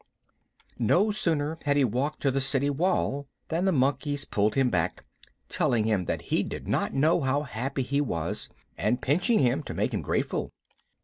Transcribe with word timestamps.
No 0.79 1.11
sooner 1.11 1.59
had 1.65 1.77
he 1.77 1.83
walked 1.83 2.21
to 2.23 2.31
the 2.31 2.41
city 2.41 2.71
wall 2.71 3.27
than 3.49 3.65
the 3.65 3.71
monkeys 3.71 4.25
pulled 4.25 4.55
him 4.55 4.71
back, 4.71 5.05
telling 5.47 5.83
him 5.83 6.05
that 6.05 6.23
he 6.33 6.41
did 6.41 6.67
not 6.67 6.95
know 6.95 7.21
how 7.21 7.43
happy 7.43 7.83
he 7.83 8.01
was, 8.01 8.49
and 8.79 8.99
pinching 8.99 9.37
him 9.37 9.61
to 9.61 9.75
make 9.75 9.93
him 9.93 10.01
grateful. 10.01 10.51